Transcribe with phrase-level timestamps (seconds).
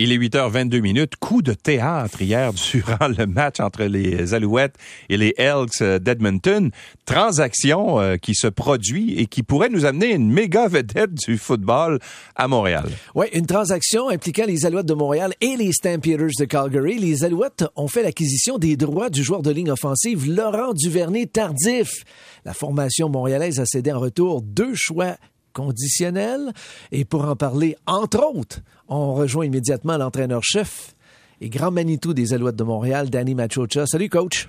[0.00, 1.16] Il est 8h22 minutes.
[1.16, 4.76] Coup de théâtre hier durant le match entre les Alouettes
[5.08, 6.70] et les Elks d'Edmonton.
[7.04, 11.98] Transaction euh, qui se produit et qui pourrait nous amener une méga vedette du football
[12.36, 12.88] à Montréal.
[13.16, 17.00] Oui, une transaction impliquant les Alouettes de Montréal et les Stampeders de Calgary.
[17.00, 22.04] Les Alouettes ont fait l'acquisition des droits du joueur de ligne offensive Laurent Duvernay tardif.
[22.44, 25.16] La formation montréalaise a cédé en retour deux choix
[25.58, 26.52] conditionnel.
[26.92, 30.94] Et pour en parler, entre autres, on rejoint immédiatement l'entraîneur-chef
[31.40, 33.86] et grand Manitou des Alouettes de Montréal, Danny Machocha.
[33.86, 34.48] Salut, coach.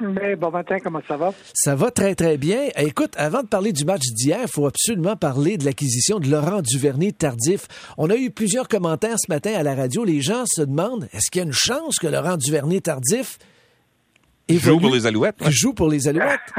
[0.00, 1.32] Mais bon matin, comment ça va?
[1.54, 2.68] Ça va très, très bien.
[2.76, 6.60] Écoute, avant de parler du match d'hier, il faut absolument parler de l'acquisition de Laurent
[6.60, 7.68] Duvernay tardif.
[7.98, 10.04] On a eu plusieurs commentaires ce matin à la radio.
[10.04, 13.38] Les gens se demandent, est-ce qu'il y a une chance que Laurent Duvernay tardif
[14.58, 15.50] joue pour les Alouettes?
[15.50, 16.52] Joue pour les Alouettes.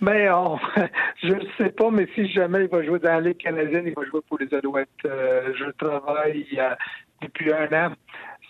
[0.00, 0.58] Mais on,
[1.22, 3.94] je ne sais pas, mais si jamais il va jouer dans la Ligue canadienne, il
[3.94, 4.88] va jouer pour les Alouettes.
[5.04, 6.74] Euh, je travaille euh,
[7.20, 7.92] depuis un an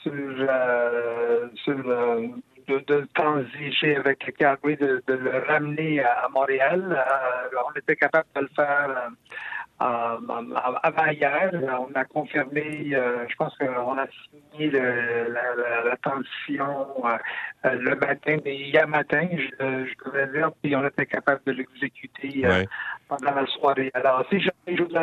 [0.02, 7.02] sur, euh, sur de, de, transiger avec le Calgary, de, de, le ramener à, Montréal.
[7.66, 9.10] on était capable de le faire
[9.78, 14.06] avant hier, on a confirmé, euh, je pense qu'on a
[14.52, 15.96] signé le, la, la,
[17.64, 21.52] euh, le matin, mais hier matin, je, je devrais dire, puis on était capable de
[21.52, 22.64] l'exécuter euh,
[23.08, 23.90] pendant la soirée.
[23.94, 24.96] Alors, si jamais je vous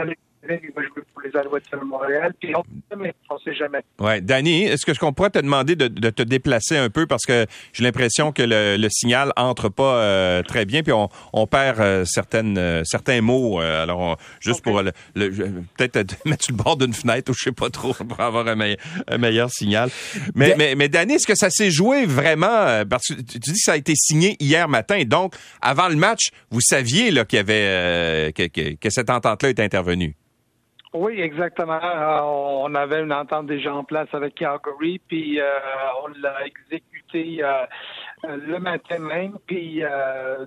[0.50, 2.34] il va jouer pour les Alouettes de Montréal.
[2.40, 2.64] Puis on
[2.98, 3.10] ne
[3.44, 3.82] sait jamais.
[4.00, 4.22] Oui.
[4.22, 7.06] Danny, est-ce que je pourrais te demander de, te déplacer un peu?
[7.06, 11.80] Parce que j'ai l'impression que le, signal entre pas euh, très bien, puis on, perd
[11.80, 13.60] euh, certaines, euh, certains mots.
[13.60, 14.92] alors, juste pour le,
[15.78, 18.56] peut-être mettre sur le bord d'une fenêtre ou je sais pas trop pour avoir un,
[19.18, 19.90] meilleur, signal.
[20.34, 22.84] Mais, mais, mais, Danny, est-ce que ça s'est joué vraiment?
[22.90, 25.02] Parce que tu dis que ça a été signé hier matin.
[25.06, 29.50] Donc, avant le match, vous saviez là, qu'il y avait que, que, que cette entente-là
[29.50, 30.16] était intervenue?
[30.96, 31.80] Oui, exactement.
[31.84, 35.44] Euh, on avait une entente déjà en place avec Calgary, puis euh,
[36.04, 37.66] on l'a exécuté euh,
[38.24, 39.82] le matin même, puis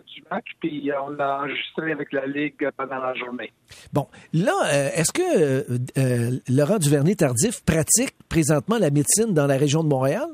[0.07, 3.53] du match, puis on l'a enregistré avec la Ligue pendant la journée.
[3.93, 4.55] Bon, là,
[4.95, 10.29] est-ce que Laurent Duvernay-Tardif pratique présentement la médecine dans la région de Montréal?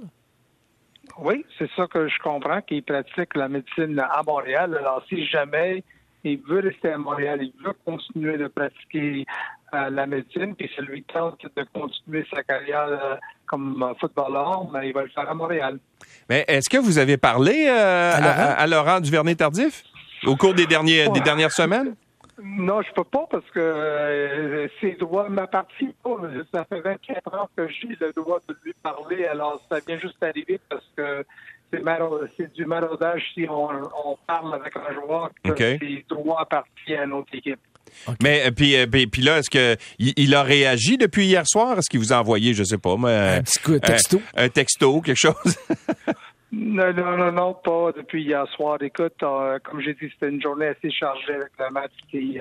[1.19, 4.77] Oui, c'est ça que je comprends, qu'il pratique la médecine à Montréal.
[4.79, 5.83] Alors, si jamais
[6.25, 9.27] il veut rester à Montréal, il veut continuer de pratiquer
[9.91, 14.95] la médecine, puis ça lui tente de continuer sa carrière euh, comme footballeur, mais il
[14.95, 15.79] va le faire à Montréal.
[16.29, 18.13] Mais est-ce que vous avez parlé euh,
[18.57, 19.01] à, Laurent?
[19.01, 19.83] Duvernay-Tardif
[20.27, 21.95] au cours des, derniers, des dernières semaines?
[22.43, 26.17] Non, je peux pas parce que ses droits m'appartiennent pas.
[26.53, 30.21] Ça fait 24 ans que j'ai le droit de lui parler, alors ça vient juste
[30.23, 31.25] arriver parce que
[32.37, 37.35] c'est du maraudage si on, parle avec un joueur que ses droits appartiennent à notre
[37.35, 37.61] équipe.
[38.23, 41.79] Mais euh, euh, puis, puis, là, est-ce que il, a réagi depuis hier soir?
[41.79, 45.17] Est-ce qu'il vous a envoyé, je sais pas, un petit coup, texto, un, texto, quelque
[45.17, 45.59] chose?
[46.53, 48.79] non, non, non, non, pas depuis hier soir.
[48.83, 52.39] Écoute, euh, comme j'ai dit, c'était une journée assez chargée avec le match qui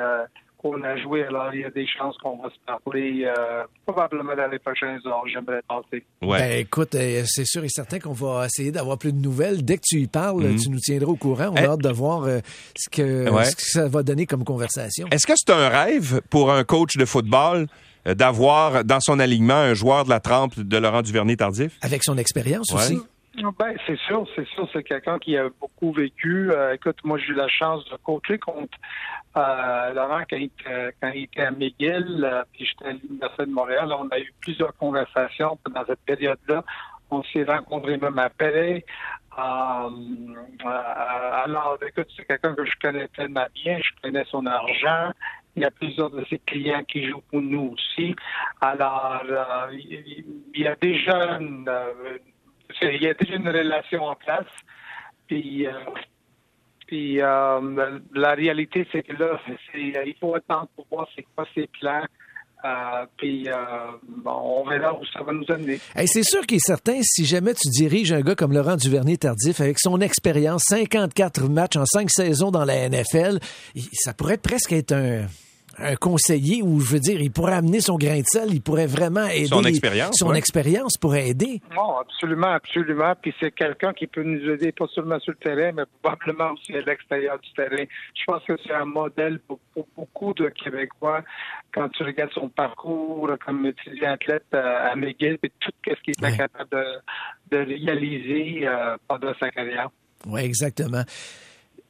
[0.63, 1.23] qu'on a joué.
[1.23, 4.97] Alors, il y a des chances qu'on va se parler euh, probablement dans les prochains
[5.05, 5.23] heures.
[5.31, 6.03] J'aimerais passer.
[6.21, 6.39] Ouais.
[6.39, 9.63] Ben, écoute, euh, c'est sûr et certain qu'on va essayer d'avoir plus de nouvelles.
[9.63, 10.55] Dès que tu y parles, mhm.
[10.55, 11.49] tu nous tiendras au courant.
[11.51, 11.67] On a eh.
[11.67, 12.39] hâte de voir euh,
[12.75, 15.07] ce, que, ce, que, ça va donner comme conversation.
[15.11, 17.67] Est-ce que c'est un rêve pour un coach de football
[18.05, 21.77] d'avoir dans son alignement un joueur de la trempe de Laurent Duvernay-Tardif?
[21.81, 22.99] Avec son expérience aussi.
[23.35, 26.51] Ben, c'est sûr, c'est sûr, c'est quelqu'un qui a beaucoup vécu.
[26.71, 28.77] écoute, moi, j'ai eu la chance de coacher contre
[29.35, 30.51] euh, Laurent, quand il,
[31.01, 34.31] quand il, était à McGill, euh, puis j'étais à l'Université de Montréal, on a eu
[34.41, 36.63] plusieurs conversations dans cette période-là.
[37.09, 38.85] On s'est rencontrés même à Pelé.
[39.37, 39.89] Euh,
[40.63, 45.11] alors, écoute, c'est quelqu'un que je connais tellement bien, je connais son argent.
[45.55, 48.15] Il y a plusieurs de ses clients qui jouent pour nous aussi.
[48.61, 49.23] Alors,
[49.71, 51.67] il, y a déjà une,
[52.81, 54.47] il y a déjà une relation en place.
[55.27, 55.67] Puis,
[56.87, 59.39] puis euh, la réalité, c'est que là,
[59.75, 62.03] il faut attendre pour voir c'est quoi ses plans.
[62.65, 63.55] Euh, puis euh,
[64.25, 65.79] on verra où ça va nous amener.
[66.05, 69.79] c'est sûr qu'il est certain, si jamais tu diriges un gars comme Laurent Duvernay-Tardif, avec
[69.79, 73.39] son expérience, 54 matchs en 5 saisons dans la NFL,
[73.93, 75.25] ça pourrait presque être un
[75.77, 78.85] un conseiller où, je veux dire, il pourrait amener son grain de sel, il pourrait
[78.85, 79.47] vraiment aider.
[79.47, 80.15] Son expérience.
[80.17, 81.61] Son expérience pourrait aider.
[81.75, 83.13] Non, absolument, absolument.
[83.21, 86.75] Puis c'est quelqu'un qui peut nous aider pas seulement sur le terrain, mais probablement aussi
[86.75, 87.83] à l'extérieur du terrain.
[88.15, 89.59] Je pense que c'est un modèle pour,
[89.95, 91.21] beaucoup de Québécois
[91.73, 96.25] quand tu regardes son parcours comme étudiant athlète euh, à McGill et tout ce qu'il
[96.25, 96.69] est capable
[97.51, 99.89] de, réaliser euh, pendant sa carrière.
[100.27, 101.03] Oui, exactement.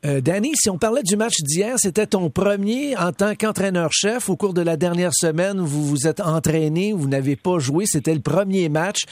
[0.05, 4.29] Euh, Danny, si on parlait du match d'hier, c'était ton premier en tant qu'entraîneur-chef.
[4.29, 8.13] Au cours de la dernière semaine, vous vous êtes entraîné, vous n'avez pas joué, c'était
[8.13, 9.03] le premier match.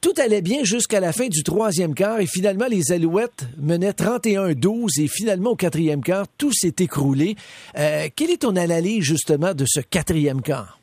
[0.00, 4.98] Tout allait bien jusqu'à la fin du troisième quart et finalement les Alouettes menaient 31-12
[4.98, 7.36] et finalement au quatrième quart, tout s'est écroulé.
[7.78, 10.79] Euh, quelle est ton analyse justement de ce quatrième quart?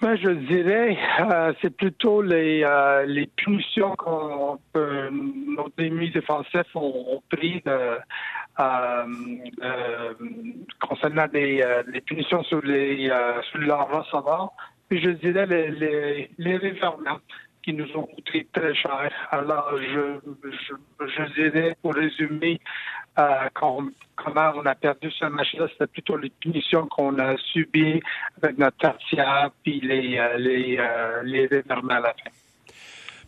[0.00, 6.74] Ben, je dirais, euh, c'est plutôt les, euh, les punitions qu'on peut, nos ennemis défensifs
[6.74, 9.06] ont, ont pris de, euh,
[9.62, 10.14] euh,
[10.80, 13.10] concernant euh, les punitions sur les
[13.50, 14.52] sur leur receveur.
[14.88, 16.56] Puis je dirais les, les, les
[17.70, 19.10] qui nous ont coûté très cher.
[19.30, 22.60] Alors, je, je, je dirais, pour résumer,
[23.18, 23.22] euh,
[23.54, 28.00] comment on a perdu ce match-là, c'était plutôt les punitions qu'on a subies
[28.42, 32.30] avec notre tertiaire puis les, euh, les, euh, les à la fin.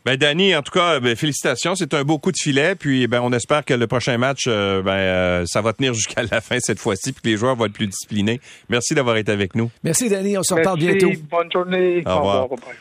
[0.05, 2.75] Ben Danny, en tout cas, ben, félicitations, c'est un beau coup de filet.
[2.75, 6.25] Puis ben on espère que le prochain match, euh, ben euh, ça va tenir jusqu'à
[6.25, 8.41] la fin cette fois-ci, puis que les joueurs vont être plus disciplinés.
[8.69, 9.71] Merci d'avoir été avec nous.
[9.85, 11.13] Merci Danny, on se reparle bientôt.
[11.31, 12.03] Bonne journée.
[12.05, 12.51] Au revoir.
[12.51, 12.75] Au revoir.